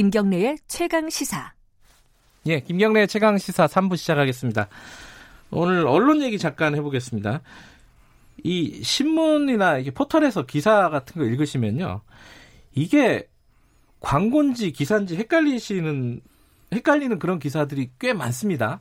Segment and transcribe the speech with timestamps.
[0.00, 1.52] 김경래의 최강 시사.
[2.46, 4.68] 예, 김경래의 최강 시사 3부 시작하겠습니다.
[5.50, 7.42] 오늘 언론 얘기 잠깐 해보겠습니다.
[8.42, 12.00] 이 신문이나 이게 포털에서 기사 같은 거 읽으시면요.
[12.72, 13.28] 이게
[14.00, 16.22] 광고인지 기사인지 헷갈리시는
[16.72, 18.80] 헷갈리는 그런 기사들이 꽤 많습니다.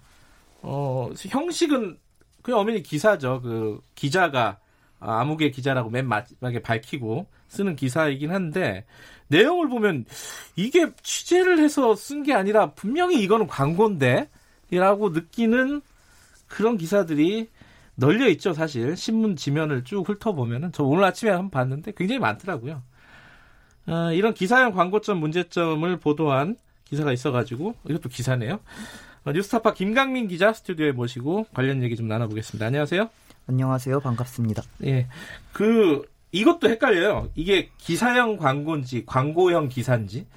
[0.61, 1.99] 어, 형식은
[2.43, 3.41] 그냥 어머니 기사죠.
[3.41, 4.59] 그 기자가
[4.99, 8.85] 아무개 기자라고 맨 마지막에 밝히고 쓰는 기사이긴 한데
[9.27, 10.05] 내용을 보면
[10.55, 14.29] 이게 취재를 해서 쓴 게 아니라 분명히 이거는 광고인데
[14.71, 15.81] 라고 느끼는
[16.47, 17.49] 그런 기사들이
[17.95, 18.95] 널려 있죠, 사실.
[18.95, 20.71] 신문 지면을 쭉 훑어보면은.
[20.71, 22.81] 저 오늘 아침에 한번 봤는데 굉장히 많더라고요.
[23.87, 26.55] 어, 이런 기사형 광고점 문제점을 보도한
[26.85, 28.59] 기사가 있어가지고, 이것도 기사네요.
[29.25, 32.65] 어, 뉴스타파 김강민 기자 스튜디오에 모시고 관련 얘기 좀 나눠보겠습니다.
[32.65, 33.09] 안녕하세요.
[33.49, 33.99] 안녕하세요.
[34.01, 34.61] 반갑습니다.
[34.83, 35.07] 예.
[35.53, 37.29] 그, 이것도 헷갈려요.
[37.33, 40.27] 이게 기사형 광고인지 광고형 기사인지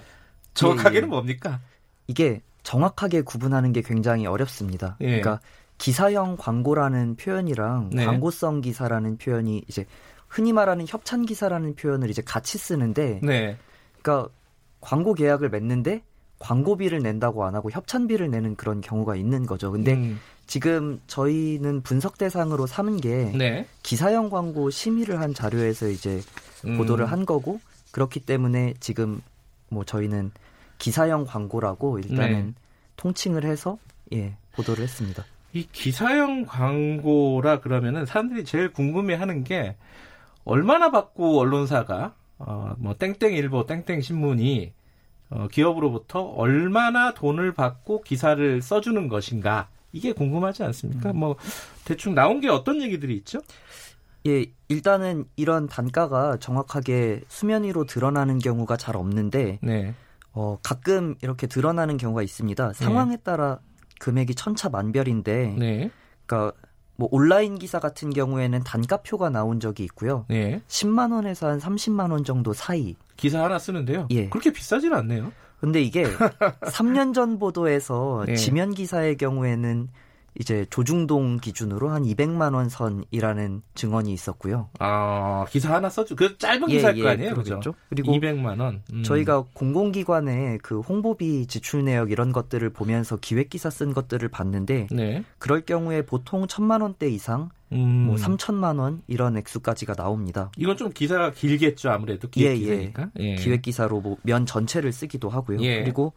[0.54, 1.06] 정확하게는 예, 예.
[1.06, 1.60] 뭡니까?
[2.06, 4.96] 이게 정확하게 구분하는 게 굉장히 어렵습니다.
[5.02, 5.20] 예.
[5.20, 5.40] 그러니까
[5.76, 8.06] 기사형 광고라는 표현이랑 네.
[8.06, 9.84] 광고성 기사라는 표현이 이제
[10.26, 13.58] 흔히 말하는 협찬 기사라는 표현을 이제 같이 쓰는데 네.
[14.00, 14.32] 그러니까
[14.80, 16.02] 광고 계약을 맺는데
[16.42, 19.70] 광고비를 낸다고 안 하고 협찬비를 내는 그런 경우가 있는 거죠.
[19.70, 20.20] 근데 음.
[20.46, 23.66] 지금 저희는 분석 대상으로 삼은 게 네.
[23.82, 26.20] 기사형 광고 심의를 한 자료에서 이제
[26.66, 26.76] 음.
[26.76, 27.60] 보도를 한 거고
[27.92, 29.20] 그렇기 때문에 지금
[29.68, 30.32] 뭐 저희는
[30.78, 32.52] 기사형 광고라고 일단은 네.
[32.96, 33.78] 통칭을 해서
[34.12, 35.24] 예 보도를 했습니다.
[35.54, 39.76] 이 기사형 광고라 그러면은 사람들이 제일 궁금해하는 게
[40.44, 44.72] 얼마나 받고 언론사가 어 뭐 땡땡 일보 땡땡 신문이
[45.34, 51.10] 어 기업으로부터 얼마나 돈을 받고 기사를 써주는 것인가 이게 궁금하지 않습니까?
[51.10, 51.18] 음.
[51.18, 51.36] 뭐
[51.84, 53.40] 대충 나온 게 어떤 얘기들이 있죠?
[54.26, 59.94] 예, 일단은 이런 단가가 정확하게 수면 위로 드러나는 경우가 잘 없는데 네.
[60.32, 62.72] 어, 가끔 이렇게 드러나는 경우가 있습니다.
[62.72, 63.22] 상황에 네.
[63.22, 63.58] 따라
[64.00, 65.90] 금액이 천차만별인데, 네.
[66.26, 66.56] 그러니까
[67.02, 70.24] 뭐 온라인 기사 같은 경우에는 단가표가 나온 적이 있고요.
[70.28, 70.62] 네.
[70.68, 72.94] 10만 원에서 한 30만 원 정도 사이.
[73.16, 74.06] 기사 하나 쓰는데요.
[74.10, 74.28] 예.
[74.28, 75.32] 그렇게 비싸지는 않네요.
[75.58, 76.04] 근데 이게
[76.62, 78.36] 3년 전 보도에서 네.
[78.36, 79.88] 지면 기사의 경우에는
[80.38, 84.70] 이제 조중동 기준으로 한 200만 원 선이라는 증언이 있었고요.
[84.78, 87.74] 아 기사 하나 써주 그 짧은 예, 기사일 예, 거 아니에요, 그렇죠?
[87.90, 88.82] 그리고 200만 원.
[88.92, 89.02] 음.
[89.02, 95.22] 저희가 공공기관의 그 홍보비 지출 내역 이런 것들을 보면서 기획 기사 쓴 것들을 봤는데 네.
[95.38, 98.06] 그럴 경우에 보통 천만 원대 이상, 음.
[98.06, 100.50] 뭐 3천만 원 이런 액수까지가 나옵니다.
[100.56, 102.58] 이건 좀 기사가 길겠죠, 아무래도 기획 예, 예.
[102.58, 103.10] 기사니까.
[103.18, 103.34] 예.
[103.36, 105.58] 기획 기사로 뭐 면 전체를 쓰기도 하고요.
[105.60, 105.82] 예.
[105.82, 106.14] 그리고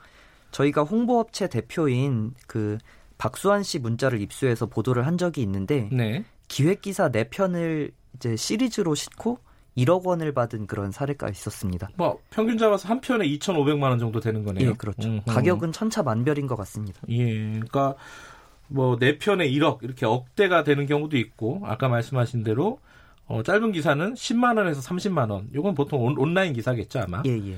[0.51, 2.77] 저희가 홍보업체 대표인 그
[3.17, 6.25] 박수환 씨 문자를 입수해서 보도를 한 적이 있는데 네.
[6.47, 9.39] 기획 기사 4 편을 이제 시리즈로 싣고
[9.77, 11.89] 1억 원을 받은 그런 사례가 있었습니다.
[11.95, 14.69] 뭐 평균 잡아서 한 편에 2,500만 원 정도 되는 거네요.
[14.69, 15.07] 예, 그렇죠.
[15.07, 15.25] 음흠.
[15.25, 17.01] 가격은 천차만별인 것 같습니다.
[17.09, 17.95] 예, 그러니까
[18.67, 22.79] 뭐 4편에 1억 이렇게 억대가 되는 경우도 있고 아까 말씀하신 대로
[23.27, 25.49] 어, 짧은 기사는 10만 원에서 30만 원.
[25.53, 27.21] 이건 보통 온, 온라인 기사겠죠 아마.
[27.25, 27.57] 예, 예.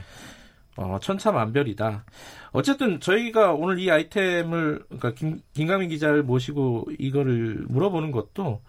[0.78, 2.06] 어, 천차만별이다.
[2.52, 8.62] 어쨌든 저희가 오늘 이 아이템을 그러니까 김, 김강민 기자를 모시고 이거를 물어보는 것도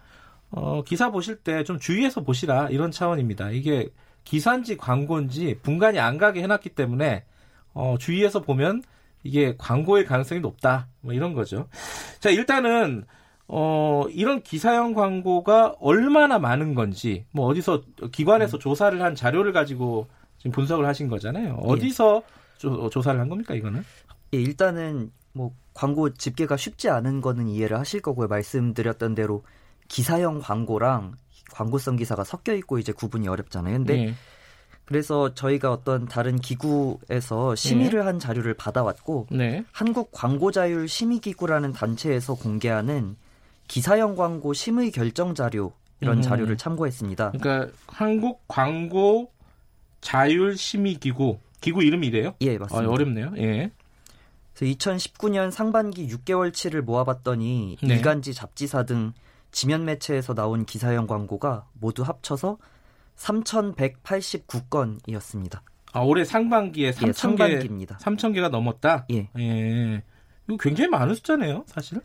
[0.50, 3.50] 어, 기사 보실 때 좀 주의해서 보시라 이런 차원입니다.
[3.50, 3.90] 이게
[4.24, 7.24] 기사인지 광고인지 분간이 안 가게 해놨기 때문에
[7.74, 8.82] 어, 주의해서 보면
[9.22, 10.88] 이게 광고의 가능성이 높다.
[11.02, 11.68] 뭐 이런 거죠.
[12.20, 13.04] 자 일단은
[13.48, 17.82] 어, 이런 기사형 광고가 얼마나 많은 건지, 뭐, 어디서
[18.12, 18.60] 기관에서 음.
[18.60, 20.06] 조사를 한 자료를 가지고
[20.38, 21.60] 지금 분석을 하신 거잖아요.
[21.62, 21.68] 예.
[21.68, 22.58] 어디서 예.
[22.58, 23.84] 조, 조사를 한 겁니까 이거는?
[24.34, 28.28] 예, 일단은 뭐 광고 집계가 쉽지 않은 거는 이해를 하실 거고요.
[28.28, 29.44] 말씀드렸던 대로
[29.88, 31.14] 기사형 광고랑
[31.52, 33.76] 광고성 기사가 섞여 있고 이제 구분이 어렵잖아요.
[33.78, 34.14] 근데 예.
[34.84, 38.04] 그래서 저희가 어떤 다른 기구에서 심의를 네.
[38.06, 39.62] 한 자료를 받아왔고 네.
[39.70, 43.16] 한국 광고자율 심의기구라는 단체에서 공개하는
[43.68, 46.22] 기사형 광고 심의 결정 자료 이런 음.
[46.22, 47.32] 자료를 참고했습니다.
[47.32, 49.30] 그러니까 한국 광고
[50.00, 52.34] 자율심의기구 기구 이름이 이래요?
[52.40, 52.88] 예, 맞습니다.
[52.88, 53.32] 아, 어렵네요.
[53.38, 53.72] 예.
[54.54, 57.94] 그래서 2019년 상반기 6개월치를 모아봤더니 네.
[57.94, 59.12] 일간지 잡지사 등
[59.50, 62.58] 지면 매체에서 나온 기사형 광고가 모두 합쳐서
[63.16, 65.60] 3,189건이었습니다.
[65.92, 67.98] 아, 올해 상반기에 3 0 0 0 예, 상반기입니다.
[67.98, 69.06] 3,000개가 넘었다?
[69.10, 69.28] 예.
[69.38, 70.02] 예.
[70.46, 72.00] 이거 굉장히 많은 숫자네요, 사실.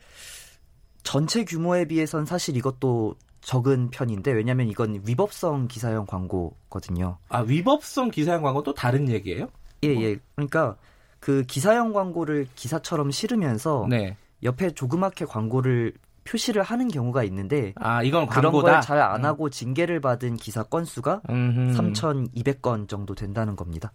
[1.04, 7.18] 전체 규모에 비해선 사실 이것도 적은 편인데 왜냐하면 이건 위법성 기사형 광고거든요.
[7.30, 9.48] 아 위법성 기사형 광고 또 다른 얘기예요?
[9.84, 10.02] 예예.
[10.02, 10.16] 예.
[10.36, 10.76] 그러니까
[11.20, 14.16] 그 기사형 광고를 기사처럼 실으면서 네.
[14.44, 15.94] 옆에 조그맣게 광고를
[16.26, 21.22] 표시를 하는 경우가 있는데 아 이건 그런 걸 잘 안 하고 징계를 받은 기사 건수가
[21.28, 23.92] 3,200건 정도 된다는 겁니다.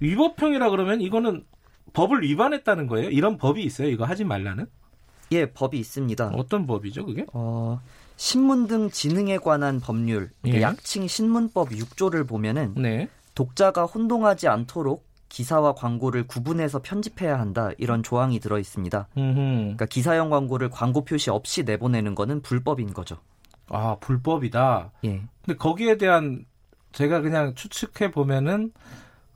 [0.00, 1.44] 위법형이라 그러면 이거는
[1.92, 3.10] 법을 위반했다는 거예요?
[3.10, 3.88] 이런 법이 있어요?
[3.88, 4.66] 이거 하지 말라는?
[5.32, 6.28] 예, 법이 있습니다.
[6.34, 7.26] 어떤 법이죠, 그게?
[7.34, 7.80] 어,
[8.18, 10.60] 신문 등 지능에 관한 법률, 예.
[10.60, 13.08] 약칭 신문법 6조를 보면은 네.
[13.36, 19.08] 독자가 혼동하지 않도록 기사와 광고를 구분해서 편집해야 한다 이런 조항이 들어 있습니다.
[19.14, 23.18] 그러니까 기사형 광고를 광고 표시 없이 내보내는 거는 불법인 거죠.
[23.68, 24.90] 아 불법이다.
[25.04, 25.22] 예.
[25.44, 26.44] 근데 거기에 대한
[26.92, 28.72] 제가 그냥 추측해 보면은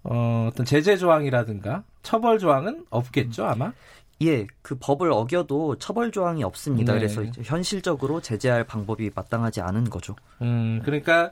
[0.03, 3.73] 어, 어떤 제재 조항이라든가 처벌 조항은 없겠죠 아마.
[4.23, 6.93] 예, 그 법을 어겨도 처벌 조항이 없습니다.
[6.93, 6.99] 네.
[6.99, 10.15] 그래서 현실적으로 제재할 방법이 마땅하지 않은 거죠.
[10.43, 11.31] 음, 그러니까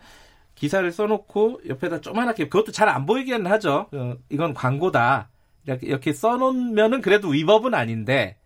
[0.54, 3.86] 기사를 써놓고 옆에다 조그맣게 그것도 잘 안 보이기는 하죠.
[3.92, 5.28] 어, 이건 광고다.
[5.66, 8.36] 이렇게, 이렇게 써놓으면은 그래도 위법은 아닌데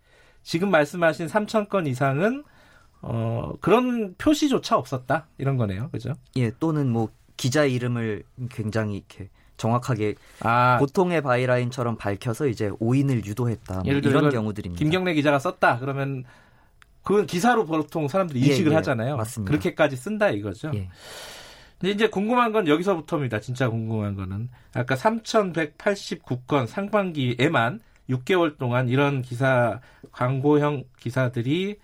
[0.43, 2.43] 지금 말씀하신 3천 건 이상은
[3.01, 6.13] 어, 그런 표시조차 없었다 이런 거네요, 그죠?
[6.35, 13.81] 예, 또는 뭐 기자 이름을 굉장히 이렇게 정확하게 아, 보통의 바이라인처럼 밝혀서 이제 오인을 유도했다.
[13.83, 14.79] 뭐 이런 경우들입니다.
[14.79, 15.79] 김경래 기자가 썼다.
[15.79, 16.23] 그러면
[17.03, 19.15] 그건 기사로 보통 사람들이 예, 인식을 예, 예, 하잖아요.
[19.15, 19.51] 맞습니다.
[19.51, 20.71] 그렇게까지 쓴다 이거죠.
[20.73, 20.89] 예.
[21.79, 23.39] 근데 이제 궁금한 건 여기서부터입니다.
[23.41, 27.79] 진짜 궁금한 거는 아까 3,189건 상반기에만
[28.09, 29.79] 6개월 동안 이런 기사
[30.11, 31.77] 광고형 기사들이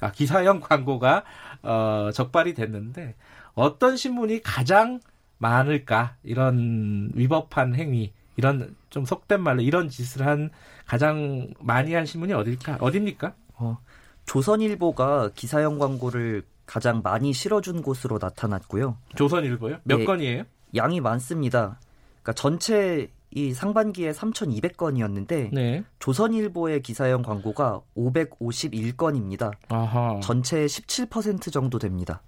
[0.00, 1.24] 아 기사형 광고가
[1.62, 3.16] 어 적발이 됐는데
[3.54, 5.00] 어떤 신문이 가장
[5.38, 10.50] 많을까 이런 위법한 행위 이런 좀 속된 말로 이런 짓을 한
[10.86, 13.34] 가장 많이 한 신문이 어딜까 어딥니까?
[13.54, 13.78] 어,
[14.26, 18.96] 조선일보가 기사형 광고를 가장 많이 실어준 곳으로 나타났고요.
[19.16, 19.78] 조선일보요?
[19.84, 20.44] 몇 네, 건이에요?
[20.76, 21.80] 양이 많습니다.
[22.22, 25.84] 그러니까 전체 이 상반기에 3,200건이었는데 네.
[25.98, 29.52] 조선일보의 기사형 광고가 551건입니다.
[29.68, 30.20] 아하.
[30.22, 32.22] 전체의 17% 정도 됩니다.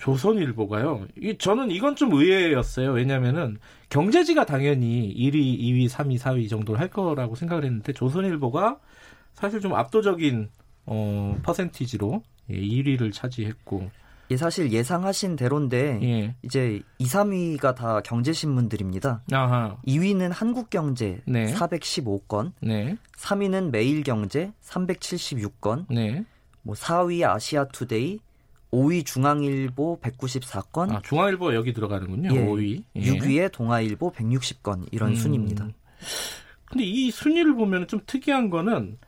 [0.00, 1.06] 조선일보가요.
[1.20, 2.92] 이 저는 이건 좀 의외였어요.
[2.92, 3.58] 왜냐면은
[3.90, 8.78] 경제지가 당연히 1위, 2위, 3위, 4위 정도를 할 거라고 생각을 했는데 조선일보가
[9.34, 10.48] 사실 좀 압도적인
[10.86, 13.90] 어 퍼센티지로 예, 1위를 차지했고
[14.30, 16.34] 예, 사실 예상하신 대로인데 예.
[16.42, 19.22] 이제 2, 3위가 다 경제 신문들입니다.
[19.32, 19.76] 아하.
[19.86, 21.52] 2위는 한국경제 네.
[21.52, 22.96] 415건, 네.
[23.16, 26.24] 3위는 매일경제 376건, 네.
[26.62, 28.20] 뭐 4위 아시아투데이
[28.72, 30.92] 5위 중앙일보 194건.
[30.92, 32.34] 아, 중앙일보 여기 들어가는군요.
[32.34, 32.84] 예, 5위.
[32.96, 33.00] 예.
[33.00, 35.14] 6위에 동아일보 160건 이런 음.
[35.16, 35.68] 순입니다.
[36.66, 38.98] 근데 이 순위를 보면 좀 특이한 거는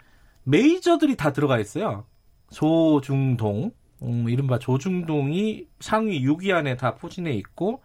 [0.45, 2.05] 메이저들이 다 들어가 있어요.
[2.51, 3.71] 조중동,
[4.03, 7.83] 음, 이른바 조중동이 상위 6위 안에 다 포진해 있고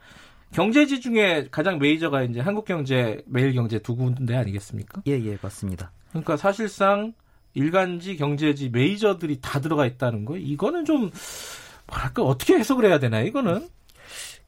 [0.52, 5.04] 경제지 중에 가장 메이저가 이제 한국경제, 매일경제 두 군데 아니겠습니까?
[5.08, 5.92] 예, 예, 맞습니다.
[6.10, 7.14] 그러니까 사실상
[7.54, 11.12] 일간지, 경제지, 메이저들이 다 들어가 있다는 거 이거는 좀
[11.88, 13.70] 뭐랄까 어떻게 해석을 해야 되나 이거는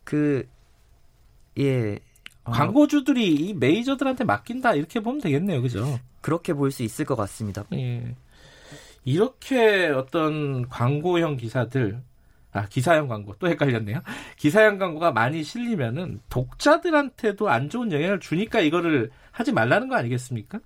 [0.03, 0.47] 그
[1.57, 1.99] 예.
[2.43, 5.99] 어, 광고주들이 이 메이저들한테 맡긴다 이렇게 보면 되겠네요, 그죠?
[6.21, 7.63] 그렇게 볼 수 있을 것 같습니다.
[7.73, 8.15] 예.
[9.05, 12.01] 이렇게 어떤 광고형 기사들,
[12.51, 14.01] 아, 기사형 광고, 또 헷갈렸네요.
[14.37, 20.59] 기사형 광고가 많이 실리면은 독자들한테도 안 좋은 영향을 주니까 이거를 하지 말라는 거 아니겠습니까?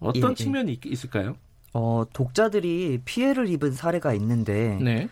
[0.00, 0.90] 어떤 예, 측면이 예.
[0.90, 1.36] 있을까요?
[1.72, 5.08] 어, 독자들이 피해를 입은 사례가 있는데, 네.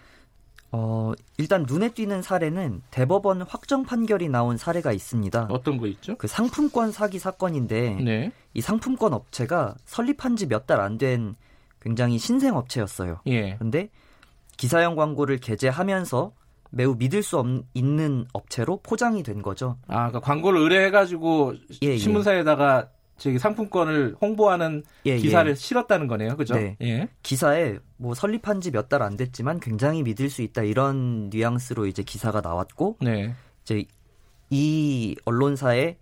[0.72, 5.48] 어, 일단 눈에 띄는 사례는 대법원 확정 판결이 나온 사례가 있습니다.
[5.50, 6.16] 어떤 거 있죠?
[6.16, 8.32] 그 상품권 사기 사건인데, 네.
[8.54, 11.36] 이 상품권 업체가 설립한 지 몇 달 안 된
[11.80, 13.20] 굉장히 신생 업체였어요.
[13.26, 13.56] 예.
[13.56, 13.90] 근데
[14.56, 16.32] 기사형 광고를 게재하면서
[16.70, 19.76] 매우 믿을 수 없는 업체로 포장이 된 거죠.
[19.88, 21.96] 아, 그러니까 광고를 의뢰해가지고 예, 예.
[21.98, 22.88] 신문사에다가 저
[23.30, 25.54] 기 상품권을 홍보하는 예, 기사를 예.
[25.54, 26.36] 실었다는 거네요.
[26.36, 26.54] 그죠?
[26.54, 26.76] 네.
[26.80, 27.08] 예.
[27.22, 32.02] 기사에 뭐 설립한 지 몇 달 안 됐지만 굉장히 믿을 수 있다 이런 뉘앙스로 이제
[32.02, 33.34] 기사가 나왔고 네.
[33.62, 33.84] 이제
[34.50, 35.96] 이 언론사에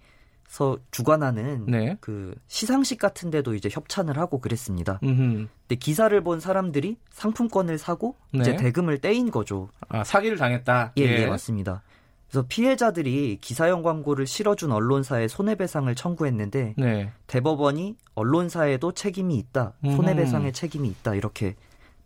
[0.49, 1.97] 서 주관하는 네.
[2.01, 4.99] 그 시상식 같은 데도 이제 협찬을 하고 그랬습니다.
[5.05, 5.47] 음흠.
[5.69, 8.41] 근데 기사를 본 사람들이 상품권을 사고 네.
[8.41, 9.69] 이제 대금을 떼인 거죠.
[9.89, 10.95] 아, 사기를 당했다.
[10.99, 11.23] 예, 예.
[11.23, 11.83] 예, 맞습니다.
[12.31, 17.11] 그래서 피해자들이 기사형 광고를 실어준 언론사에 손해배상을 청구했는데 네.
[17.27, 21.57] 대법원이 언론사에도 책임이 있다, 손해배상의 책임이 있다 이렇게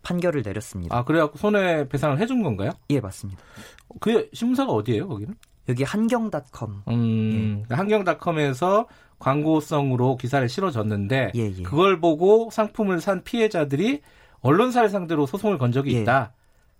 [0.01, 0.97] 판결을 내렸습니다.
[0.97, 2.71] 아 그래갖고 손해배상을 해준 건가요?
[2.89, 3.41] 예, 맞습니다.
[3.99, 5.35] 그 신문사가 어디예요, 거기는?
[5.69, 6.83] 여기 한경닷컴.
[6.87, 7.75] 음, 예.
[7.75, 8.87] 한경닷컴에서
[9.19, 11.63] 광고성으로 기사를 실어줬는데 예, 예.
[11.63, 14.01] 그걸 보고 상품을 산 피해자들이
[14.41, 16.01] 언론사를 상대로 소송을 건 적이 예.
[16.01, 16.33] 있다.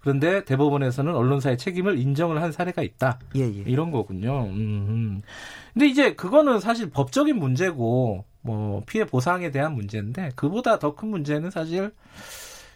[0.05, 3.17] 그런데 대법원에서는 언론사의 책임을 인정을 한 사례가 있다.
[3.37, 3.47] 예, 예.
[3.65, 4.43] 이런 거군요.
[4.43, 5.19] 음.
[5.73, 11.49] 근데 이제 그거는 사실 법적인 문제고 뭐 피해 보상에 대한 문제인데 그보다 더 큰 문제는
[11.49, 11.91] 사실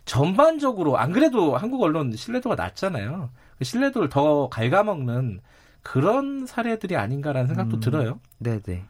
[0.06, 3.30] 전반적으로 안 그래도 한국 언론 신뢰도가 낮잖아요.
[3.60, 5.42] 그 신뢰도를 더 갉아먹는
[5.84, 8.20] 그런 사례들이 아닌가라는 생각도 음, 들어요.
[8.40, 8.86] 네네.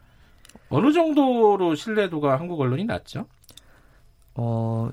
[0.70, 3.26] 어느 정도로 신뢰도가 한국 언론이 낮죠?
[4.34, 4.90] 어,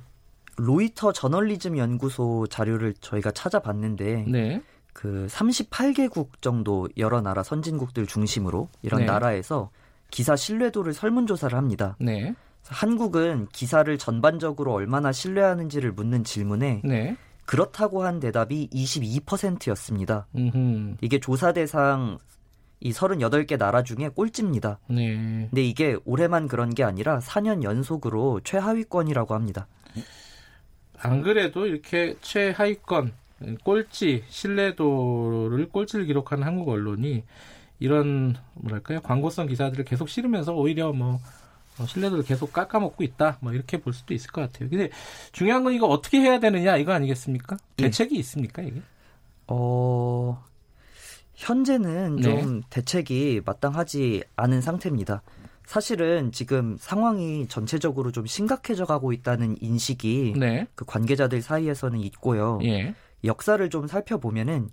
[0.58, 4.62] 로이터 저널리즘 연구소 자료를 저희가 찾아봤는데 네.
[4.92, 9.06] 그 38개국 정도 여러 나라 선진국들 중심으로 이런 네.
[9.06, 9.70] 나라에서
[10.10, 11.96] 기사 신뢰도를 설문조사를 합니다.
[12.00, 12.34] 네.
[12.66, 17.16] 한국은 기사를 전반적으로 얼마나 신뢰하는지를 묻는 질문에 네.
[17.46, 20.28] 그렇다고 한 대답이 22%였습니다.
[20.36, 20.96] 음흠.
[21.02, 22.18] 이게 조사 대상
[22.80, 24.80] 이 38개 나라 중에 꼴찌입니다.
[24.90, 25.48] 네.
[25.50, 29.68] 근데 이게 올해만 그런 게 아니라 4년 연속으로 최하위권이라고 합니다.
[31.00, 33.14] 안 그래도 이렇게 최하위권,
[33.64, 37.24] 꼴찌, 신뢰도를 꼴찌를 기록하는 한국 언론이
[37.80, 41.20] 이런 뭐랄까요 광고성 기사들을 계속 실으면서 오히려 뭐
[41.86, 43.38] 신뢰도를 계속 깎아먹고 있다.
[43.42, 44.70] 뭐 이렇게 볼 수도 있을 것 같아요.
[44.70, 44.90] 근데
[45.32, 47.58] 중요한 건 이거 어떻게 해야 되느냐 이거 아니겠습니까?
[47.80, 47.84] 예.
[47.84, 48.20] 대책이 네.
[48.20, 48.82] 있습니까 이게?
[49.48, 50.44] 어
[51.36, 52.22] 현재는 네.
[52.24, 55.22] 좀 대책이 마땅하지 않은 상태입니다.
[55.68, 60.66] 사실은 지금 상황이 전체적으로 좀 심각해져 가고 있다는 인식이 네.
[60.76, 62.58] 그 관계자들 사이에서는 있고요.
[62.64, 62.96] 예.
[63.26, 64.70] 역사를 좀 살펴보면은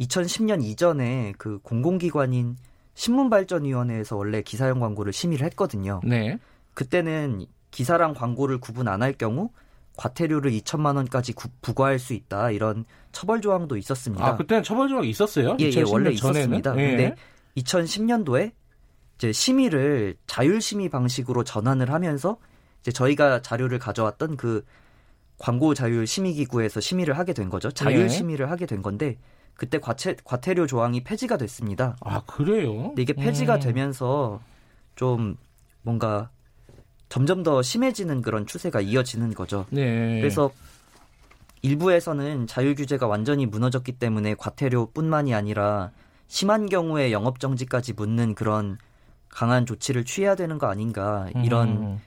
[0.00, 2.56] 2010년 이전에 그 공공기관인
[2.92, 6.00] 신문발전위원회에서 원래 기사형 광고를 심의를 했거든요.
[6.04, 6.38] 네.
[6.74, 9.48] 그때는 기사랑 광고를 구분 안 할 경우
[9.96, 14.26] 과태료를 2천만 원까지 구, 부과할 수 있다 이런 처벌 조항도 있었습니다.
[14.26, 15.56] 아 그때는 처벌 조항이 있었어요?
[15.60, 16.40] 예, 예 원래 전에는?
[16.40, 16.76] 있었습니다.
[16.76, 16.88] 예.
[16.88, 17.14] 근데
[17.56, 18.52] 2010년도에
[19.16, 22.38] 이제 심의를 자율 심의 방식으로 전환을 하면서
[22.82, 24.64] 이제 저희가 자료를 가져왔던 그
[25.38, 27.70] 광고 자율 심의 기구에서 심의를 하게 된 거죠.
[27.70, 28.08] 자율 예.
[28.08, 29.18] 심의를 하게 된 건데
[29.54, 31.96] 그때 과체, 과태료 조항이 폐지가 됐습니다.
[32.00, 32.88] 아 그래요?
[32.88, 33.60] 근데 이게 폐지가 음.
[33.60, 34.40] 되면서
[34.96, 35.36] 좀
[35.82, 36.30] 뭔가
[37.08, 39.66] 점점 더 심해지는 그런 추세가 이어지는 거죠.
[39.70, 40.18] 네.
[40.20, 40.50] 그래서
[41.62, 45.92] 일부에서는 자율 규제가 완전히 무너졌기 때문에 과태료뿐만이 아니라
[46.26, 48.78] 심한 경우에 영업 정지까지 묻는 그런
[49.34, 52.00] 강한 조치를 취해야 되는 거 아닌가 이런 음.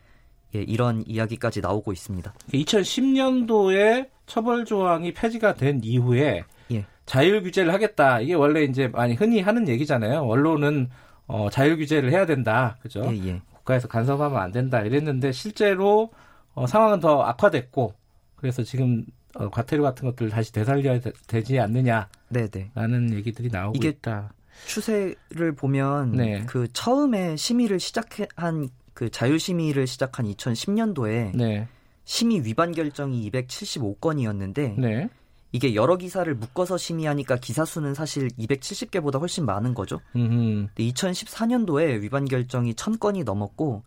[0.56, 2.34] 예, 이런 이야기까지 나오고 있습니다.
[2.54, 6.86] 2010년도에 처벌 조항이 폐지가 된 이후에 예.
[7.06, 8.22] 자율 규제를 하겠다.
[8.22, 10.22] 이게 원래 이제 많이 흔히 하는 얘기잖아요.
[10.22, 10.90] 언론은
[11.28, 12.78] 어, 자율 규제를 해야 된다.
[12.82, 13.02] 그죠?
[13.12, 13.42] 예, 예.
[13.54, 16.12] 국가에서 간섭하면 안 된다 이랬는데 실제로
[16.54, 17.94] 어, 상황은 더 악화됐고
[18.38, 19.06] 그래서 지금
[19.36, 23.16] 어, 과태료 같은 것들 다시 되살려야 되, 지 않느냐라는 네네.
[23.16, 24.32] 얘기들이 나오고 이게 있다.
[24.66, 26.44] 추세를 보면 네.
[26.46, 31.68] 그 처음에 심의를 시작한 그 자율 심의를 시작한 2010년도에 네.
[32.06, 35.10] 심의 위반 결정이 275건이었는데 네.
[35.52, 40.02] 이게 여러 기사를 묶어서 심의하니까 기사 수는 사실 270개보다 훨씬 많은 거죠.
[40.16, 40.68] 음흠.
[40.78, 43.84] 2014년도에 위반 결정이 1000건이 넘었고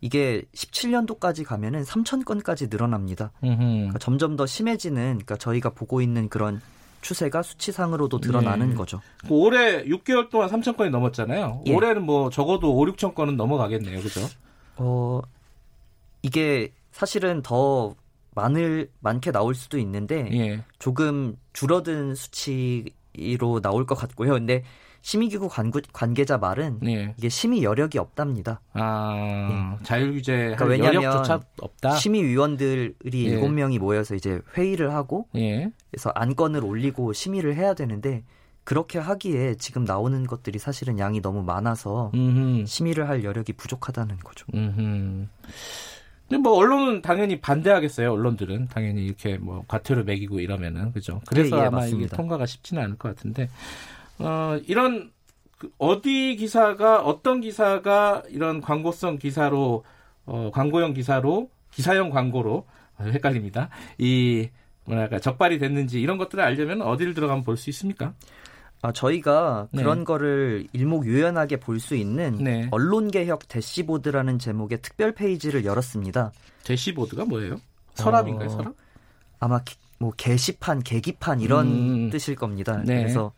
[0.00, 3.32] 이게 17년도까지 가면은 3000건까지 늘어납니다.
[3.40, 6.60] 그러니까 점점 더 심해지는 그러니까 저희가 보고 있는 그런
[7.00, 8.74] 추세가 수치상으로도 드러나는 네.
[8.74, 9.00] 거죠.
[9.26, 11.62] 그 올해 6개월 동안 3,000건이 넘었잖아요.
[11.66, 11.74] 예.
[11.74, 14.00] 올해는 뭐 적어도 5, 6천 건은 넘어가겠네요.
[14.00, 14.20] 그죠?
[14.76, 15.20] 어,
[16.22, 17.94] 이게 사실은 더
[18.34, 20.64] 많을 많게 나올 수도 있는데 예.
[20.78, 24.32] 조금 줄어든 수치로 나올 것 같고요.
[24.32, 24.64] 근데
[25.08, 27.14] 심의기구 관구, 관계 자 말은 예.
[27.16, 28.60] 이게 심의 여력이 없답니다.
[28.74, 29.82] 아 예.
[29.82, 31.92] 자율 규제 그러니까 왜냐하면 없다.
[31.96, 33.40] 심의위원들이 예.
[33.40, 35.72] 7명이 모여서 이제 회의를 하고 예.
[35.90, 38.22] 그래서 안건을 올리고 심의를 해야 되는데
[38.64, 42.66] 그렇게 하기에 지금 나오는 것들이 사실은 양이 너무 많아서 음흠.
[42.66, 44.44] 심의를 할 여력이 부족하다는 거죠.
[44.52, 45.26] 음흠.
[46.28, 48.12] 근데 뭐 언론은 당연히 반대하겠어요.
[48.12, 51.22] 언론들은 당연히 이렇게 뭐 과태료 매기고 이러면은 그죠.
[51.26, 52.06] 그래서 네, 예, 아마 맞습니다.
[52.08, 53.48] 이게 통과가 쉽지는 않을 것 같은데
[54.18, 55.12] 어 이런
[55.58, 59.84] 그 어디 기사가 어떤 기사가 이런 광고성 기사로
[60.26, 62.66] 어 광고용 기사로 기사형 광고로
[62.98, 63.68] 어, 헷갈립니다.
[63.98, 64.48] 이
[64.84, 68.14] 뭐랄까 적발이 됐는지 이런 것들을 알려면 어디를 들어가면 볼 수 있습니까?
[68.80, 69.82] 아, 저희가 네.
[69.82, 72.68] 그런 거를 일목요연하게 볼 수 있는 네.
[72.70, 76.32] 언론개혁 대시보드라는 제목의 특별 페이지를 열었습니다.
[76.64, 77.56] 대시보드가 뭐예요?
[77.94, 78.74] 서랍인가요, 어, 서랍?
[79.40, 79.60] 아마
[79.98, 82.10] 뭐 게시판, 계기판 이런 음.
[82.10, 82.80] 뜻일 겁니다.
[82.84, 82.98] 네.
[82.98, 83.32] 그래서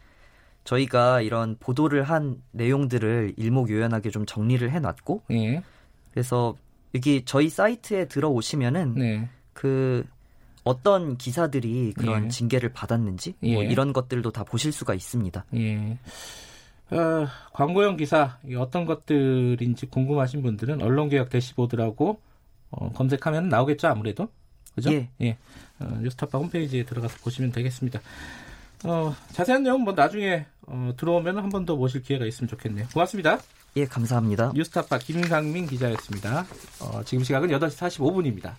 [0.65, 5.63] 저희가 이런 보도를 한 내용들을 일목요연하게 좀 정리를 해놨고, 네.
[6.13, 6.57] 그래서
[6.95, 9.29] 여기 저희 사이트에 들어오시면은 네.
[9.53, 10.05] 그
[10.65, 12.29] 어떤 기사들이 그런 예.
[12.29, 13.55] 징계를 받았는지 뭐 예.
[13.55, 15.45] 뭐 이런 것들도 다 보실 수가 있습니다.
[15.55, 15.99] 예.
[16.91, 22.21] 어, 광고용 기사 어떤 것들인지 궁금하신 분들은 언론개혁 대시보드라고
[22.71, 24.29] 어, 검색하면 나오겠죠 아무래도
[24.75, 24.93] 그죠?
[24.93, 25.09] 예.
[25.21, 25.37] 예.
[25.79, 28.01] 어, 뉴스타파 홈페이지에 들어가서 보시면 되겠습니다.
[28.85, 32.87] 어, 자세한 내용 뭐 나중에 어, 들어오면 한 번 더 모실 기회가 있으면 좋겠네요.
[32.93, 33.39] 고맙습니다.
[33.77, 34.53] 예, 감사합니다.
[34.55, 36.47] 뉴스타파 김상민 기자였습니다.
[36.81, 38.53] 어, 지금 시각은 8시 45분입니다.